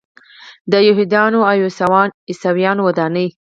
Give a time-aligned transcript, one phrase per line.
[0.71, 1.55] د یهودانو او
[2.29, 3.27] عیسویانو ودانۍ.